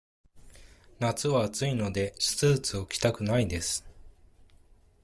[0.97, 3.85] 夏は暑いので、スーツを着たくないです。